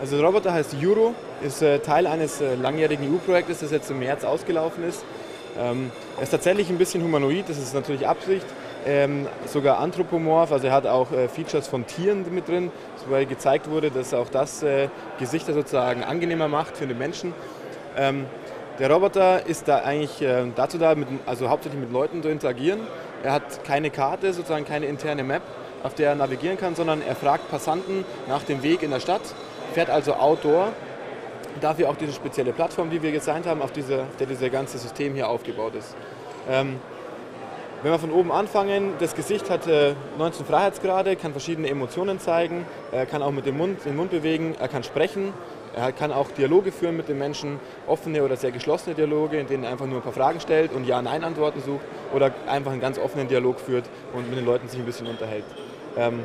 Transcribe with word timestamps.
Also 0.00 0.16
der 0.16 0.24
Roboter 0.24 0.52
heißt 0.52 0.76
Euro, 0.80 1.12
ist 1.42 1.60
äh, 1.60 1.80
Teil 1.80 2.06
eines 2.06 2.40
äh, 2.40 2.54
langjährigen 2.54 3.12
EU-Projektes, 3.12 3.60
das 3.60 3.72
jetzt 3.72 3.90
im 3.90 3.98
März 3.98 4.22
ausgelaufen 4.22 4.84
ist. 4.84 5.04
Ähm, 5.58 5.90
er 6.16 6.22
ist 6.22 6.30
tatsächlich 6.30 6.70
ein 6.70 6.78
bisschen 6.78 7.02
humanoid, 7.02 7.48
das 7.48 7.58
ist 7.58 7.74
natürlich 7.74 8.06
Absicht. 8.06 8.46
Ähm, 8.86 9.26
sogar 9.46 9.80
anthropomorph, 9.80 10.52
also 10.52 10.68
er 10.68 10.72
hat 10.72 10.86
auch 10.86 11.10
äh, 11.10 11.26
Features 11.26 11.66
von 11.66 11.84
Tieren 11.84 12.24
mit 12.32 12.46
drin, 12.46 12.70
weil 13.08 13.26
gezeigt 13.26 13.68
wurde, 13.68 13.90
dass 13.90 14.14
auch 14.14 14.28
das 14.28 14.62
äh, 14.62 14.88
Gesichter 15.18 15.52
sozusagen 15.52 16.04
angenehmer 16.04 16.46
macht 16.46 16.76
für 16.76 16.86
den 16.86 16.96
Menschen. 16.96 17.34
Ähm, 17.96 18.26
der 18.78 18.92
Roboter 18.92 19.46
ist 19.46 19.66
da 19.66 19.78
eigentlich 19.78 20.22
äh, 20.22 20.44
dazu 20.54 20.78
da, 20.78 20.94
mit, 20.94 21.08
also 21.26 21.48
hauptsächlich 21.48 21.80
mit 21.80 21.90
Leuten 21.90 22.22
zu 22.22 22.28
interagieren. 22.28 22.78
Er 23.24 23.32
hat 23.32 23.64
keine 23.64 23.90
Karte, 23.90 24.32
sozusagen 24.32 24.64
keine 24.64 24.86
interne 24.86 25.24
Map, 25.24 25.42
auf 25.82 25.94
der 25.94 26.10
er 26.10 26.14
navigieren 26.14 26.56
kann, 26.56 26.76
sondern 26.76 27.02
er 27.02 27.16
fragt 27.16 27.50
Passanten 27.50 28.04
nach 28.28 28.44
dem 28.44 28.62
Weg 28.62 28.84
in 28.84 28.92
der 28.92 29.00
Stadt 29.00 29.22
fährt 29.78 29.90
also 29.90 30.14
Outdoor. 30.14 30.72
Dafür 31.60 31.88
auch 31.88 31.94
diese 31.94 32.12
spezielle 32.12 32.52
Plattform, 32.52 32.90
die 32.90 33.00
wir 33.00 33.12
gesigned 33.12 33.46
haben, 33.46 33.62
auf, 33.62 33.70
diese, 33.70 34.00
auf 34.00 34.16
der 34.18 34.26
dieses 34.26 34.50
ganze 34.50 34.76
System 34.76 35.14
hier 35.14 35.28
aufgebaut 35.28 35.76
ist. 35.76 35.94
Ähm, 36.50 36.80
wenn 37.84 37.92
wir 37.92 37.98
von 38.00 38.10
oben 38.10 38.32
anfangen, 38.32 38.94
das 38.98 39.14
Gesicht 39.14 39.50
hat 39.50 39.68
äh, 39.68 39.94
19 40.18 40.46
Freiheitsgrade, 40.46 41.14
kann 41.14 41.30
verschiedene 41.30 41.68
Emotionen 41.68 42.18
zeigen, 42.18 42.66
er 42.90 43.06
kann 43.06 43.22
auch 43.22 43.30
mit 43.30 43.46
dem 43.46 43.56
Mund 43.56 43.84
den 43.84 43.94
Mund 43.94 44.10
bewegen, 44.10 44.56
er 44.58 44.66
kann 44.66 44.82
sprechen, 44.82 45.32
er 45.76 45.92
kann 45.92 46.10
auch 46.10 46.32
Dialoge 46.32 46.72
führen 46.72 46.96
mit 46.96 47.08
den 47.08 47.18
Menschen, 47.18 47.60
offene 47.86 48.24
oder 48.24 48.34
sehr 48.34 48.50
geschlossene 48.50 48.96
Dialoge, 48.96 49.38
in 49.38 49.46
denen 49.46 49.62
er 49.62 49.70
einfach 49.70 49.86
nur 49.86 49.98
ein 49.98 50.02
paar 50.02 50.12
Fragen 50.12 50.40
stellt 50.40 50.72
und 50.72 50.88
Ja-Nein-Antworten 50.88 51.60
sucht 51.60 51.84
oder 52.12 52.32
einfach 52.48 52.72
einen 52.72 52.80
ganz 52.80 52.98
offenen 52.98 53.28
Dialog 53.28 53.60
führt 53.60 53.84
und 54.12 54.28
mit 54.28 54.40
den 54.40 54.44
Leuten 54.44 54.66
sich 54.66 54.80
ein 54.80 54.86
bisschen 54.86 55.06
unterhält. 55.06 55.44
Ähm, 55.96 56.24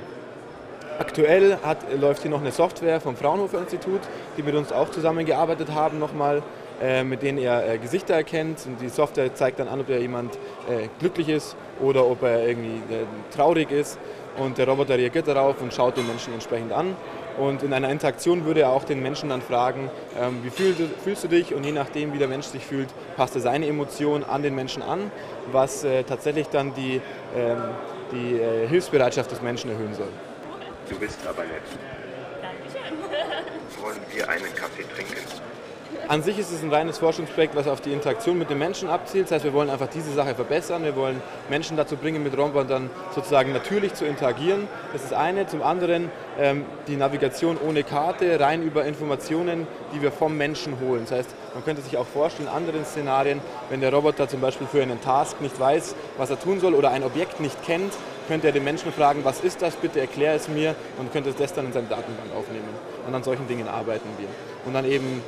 Aktuell 1.00 1.58
hat, 1.64 1.78
läuft 2.00 2.22
hier 2.22 2.32
noch 2.32 2.42
eine 2.42 2.52
Software 2.52 3.02
vom 3.02 3.16
Fraunhofer 3.16 3.60
Institut, 3.60 4.02
die 4.38 4.44
mit 4.44 4.54
uns 4.56 4.72
auch 4.72 4.90
zusammengearbeitet 4.92 5.72
haben 5.72 5.98
nochmal, 5.98 6.44
äh, 6.82 7.04
mit 7.04 7.24
denen 7.24 7.40
er 7.40 7.68
äh, 7.68 7.78
Gesichter 7.80 8.14
erkennt. 8.14 8.66
Und 8.68 8.80
die 8.80 8.90
Software 8.90 9.34
zeigt 9.34 9.60
dann 9.60 9.68
an, 9.68 9.82
ob 9.82 9.90
er 9.90 10.00
jemand 10.00 10.36
äh, 10.36 10.88
glücklich 11.00 11.30
ist 11.30 11.56
oder 11.82 12.06
ob 12.06 12.22
er 12.22 12.48
irgendwie 12.48 12.76
äh, 12.94 13.36
traurig 13.36 13.72
ist. 13.72 13.98
Und 14.38 14.58
der 14.58 14.68
Roboter 14.68 14.98
reagiert 14.98 15.28
darauf 15.28 15.62
und 15.62 15.74
schaut 15.74 15.98
den 15.98 16.08
Menschen 16.08 16.34
entsprechend 16.34 16.72
an. 16.72 16.96
Und 17.38 17.64
in 17.64 17.74
einer 17.74 17.90
Interaktion 17.90 18.46
würde 18.46 18.62
er 18.62 18.70
auch 18.70 18.84
den 18.84 19.02
Menschen 19.02 19.30
dann 19.30 19.42
fragen, 19.42 19.90
ähm, 20.20 20.40
wie 20.44 20.50
fühl, 20.50 20.76
fühlst 21.04 21.24
du 21.24 21.28
dich? 21.28 21.56
Und 21.56 21.66
je 21.66 21.72
nachdem, 21.72 22.14
wie 22.14 22.20
der 22.20 22.28
Mensch 22.28 22.46
sich 22.48 22.64
fühlt, 22.64 22.90
passt 23.16 23.36
er 23.36 23.42
seine 23.42 23.68
Emotion 23.68 24.24
an 24.24 24.44
den 24.44 24.54
Menschen 24.54 24.84
an, 24.84 25.12
was 25.52 25.84
äh, 25.84 26.04
tatsächlich 26.04 26.50
dann 26.50 26.74
die, 26.76 27.02
ähm, 27.36 27.58
die 28.12 28.36
äh, 28.36 28.68
Hilfsbereitschaft 28.68 29.32
des 29.32 29.42
Menschen 29.42 29.72
erhöhen 29.72 29.96
soll. 29.96 30.10
Du 30.90 30.96
bist 30.98 31.20
aber 31.28 31.44
nett. 31.44 31.62
Dankeschön. 32.42 32.98
Wollen 33.82 34.02
wir 34.14 34.30
einen 34.30 34.54
Kaffee 34.56 34.84
trinken? 34.94 35.18
An 36.10 36.22
sich 36.22 36.38
ist 36.38 36.52
es 36.52 36.62
ein 36.62 36.74
reines 36.74 36.98
Forschungsprojekt, 36.98 37.56
was 37.56 37.68
auf 37.68 37.80
die 37.80 37.94
Interaktion 37.94 38.38
mit 38.38 38.50
den 38.50 38.58
Menschen 38.58 38.90
abzielt. 38.90 39.26
Das 39.26 39.36
heißt, 39.36 39.46
wir 39.46 39.54
wollen 39.54 39.70
einfach 39.70 39.88
diese 39.88 40.12
Sache 40.12 40.36
verbessern. 40.36 40.84
Wir 40.84 40.96
wollen 40.98 41.22
Menschen 41.50 41.78
dazu 41.78 41.96
bringen, 41.96 42.24
mit 42.24 42.38
Robotern 42.38 42.90
sozusagen 43.16 43.54
natürlich 43.54 43.94
zu 43.94 44.06
interagieren. 44.06 44.68
Das 44.92 45.04
ist 45.06 45.14
eine. 45.14 45.48
Zum 45.48 45.64
anderen 45.64 46.12
ähm, 46.38 46.66
die 46.88 46.98
Navigation 46.98 47.58
ohne 47.58 47.84
Karte, 47.84 48.38
rein 48.40 48.64
über 48.64 48.84
Informationen, 48.84 49.66
die 49.96 50.02
wir 50.02 50.12
vom 50.12 50.36
Menschen 50.36 50.80
holen. 50.82 51.06
Das 51.08 51.18
heißt, 51.20 51.30
man 51.54 51.64
könnte 51.64 51.82
sich 51.82 51.96
auch 51.96 52.08
vorstellen, 52.08 52.50
in 52.50 52.54
anderen 52.54 52.84
Szenarien, 52.84 53.40
wenn 53.70 53.80
der 53.80 53.94
Roboter 53.94 54.28
zum 54.28 54.42
Beispiel 54.42 54.68
für 54.68 54.82
einen 54.82 55.00
Task 55.02 55.40
nicht 55.40 55.58
weiß, 55.58 55.96
was 56.18 56.30
er 56.30 56.40
tun 56.40 56.60
soll 56.60 56.74
oder 56.74 56.92
ein 56.92 57.04
Objekt 57.04 57.40
nicht 57.40 57.64
kennt, 57.64 57.94
könnte 58.28 58.48
er 58.48 58.54
den 58.54 58.64
Menschen 58.64 58.92
fragen, 58.92 59.24
was 59.24 59.42
ist 59.42 59.62
das, 59.62 59.76
bitte 59.76 60.00
erklär 60.00 60.36
es 60.36 60.48
mir 60.48 60.76
und 60.98 61.12
könnte 61.12 61.34
das 61.38 61.54
dann 61.54 61.66
in 61.68 61.74
seine 61.74 61.88
Datenbank 61.88 62.34
aufnehmen. 62.36 62.70
Und 63.08 63.14
an 63.14 63.24
solchen 63.24 63.48
Dingen 63.48 63.68
arbeiten 63.68 64.08
wir. 64.18 64.28
Und 64.66 64.74
dann 64.74 64.86
eben 64.86 65.22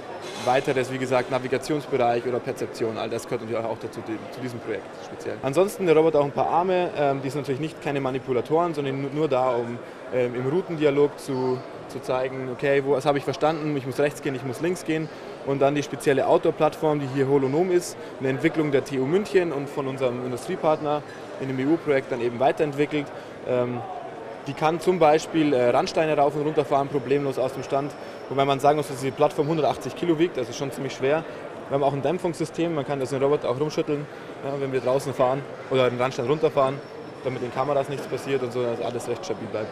weiteres, 0.46 0.92
wie 0.92 0.98
gesagt, 0.98 1.32
Navigationsbereich 1.32 2.26
oder 2.26 2.40
Perzeption, 2.40 2.98
all 2.98 3.10
das 3.10 3.24
gehört 3.26 3.42
natürlich 3.42 3.64
auch 3.64 3.78
dazu, 3.80 4.02
zu 4.02 4.42
diesem 4.42 4.60
Projekt 4.60 4.86
speziell. 5.06 5.38
Ansonsten 5.42 5.86
der 5.86 5.96
Roboter 5.96 6.20
auch 6.20 6.26
ein 6.26 6.32
paar 6.32 6.50
Arme, 6.50 6.90
ähm, 6.98 7.22
die 7.24 7.30
sind 7.30 7.42
natürlich 7.42 7.62
nicht 7.62 7.82
keine 7.82 8.00
Manipulatoren, 8.00 8.74
sondern 8.74 9.14
nur 9.14 9.28
da, 9.28 9.56
um 9.56 9.78
ähm, 10.14 10.36
im 10.36 10.48
Routendialog 10.48 11.20
zu, 11.20 11.58
zu 11.90 12.02
zeigen, 12.02 12.50
okay, 12.52 12.84
wo, 12.86 12.92
was 12.92 13.06
habe 13.06 13.18
ich 13.18 13.24
verstanden, 13.24 13.76
ich 13.78 13.86
muss 13.86 14.00
rechts 14.00 14.22
gehen, 14.22 14.36
ich 14.36 14.44
muss 14.44 14.62
links 14.62 14.86
gehen. 14.86 15.10
Und 15.46 15.62
dann 15.62 15.76
die 15.76 15.84
spezielle 15.84 16.28
Outdoor-Plattform, 16.28 17.00
die 17.00 17.08
hier 17.14 17.28
Holonom 17.28 17.72
ist, 17.72 17.98
eine 18.20 18.30
Entwicklung 18.30 18.72
der 18.72 18.84
TU 18.84 19.06
München 19.06 19.52
und 19.52 19.70
von 19.70 19.88
unserem 19.88 20.26
Industriepartner 20.26 21.04
in 21.40 21.56
dem 21.56 21.72
EU-Projekt 21.72 22.12
dann 22.12 22.22
eben 22.22 22.40
weiterentwickelt. 22.40 23.06
Ähm, 23.48 23.80
die 24.48 24.54
kann 24.54 24.80
zum 24.80 25.00
Beispiel 25.00 25.54
äh, 25.54 25.70
Randsteine 25.70 26.16
rauf 26.18 26.36
und 26.36 26.44
runter 26.44 26.66
fahren, 26.66 26.88
problemlos 26.88 27.40
aus 27.40 27.54
dem 27.54 27.64
Stand. 27.64 27.92
Wobei 28.30 28.46
man 28.46 28.60
sagen 28.60 28.78
muss, 28.78 28.88
dass 28.88 29.02
die 29.02 29.12
Plattform 29.12 29.48
180 29.48 29.96
Kilo 29.96 30.20
wiegt, 30.20 30.38
das 30.38 30.50
ist 30.50 30.58
schon 30.58 30.72
ziemlich 30.72 30.94
schwer. 30.94 31.24
Wir 31.70 31.76
haben 31.76 31.84
auch 31.84 31.94
ein 31.94 32.04
Dämpfungssystem, 32.04 32.76
man 32.76 32.86
kann 32.86 33.00
das 33.00 33.10
den 33.10 33.24
Roboter 33.24 33.50
auch 33.50 33.60
rumschütteln, 33.60 34.06
ja, 34.44 34.62
wenn 34.62 34.72
wir 34.72 34.82
draußen 34.82 35.16
fahren 35.16 35.42
oder 35.72 35.90
den 35.90 36.00
Randstein 36.00 36.28
runterfahren, 36.28 36.80
damit 37.24 37.42
den 37.42 37.52
Kameras 37.52 37.90
nichts 37.90 38.06
passiert 38.06 38.44
und 38.44 38.54
so, 38.54 38.62
dass 38.62 38.82
alles 38.82 39.08
recht 39.08 39.26
stabil 39.26 39.48
bleibt. 39.48 39.70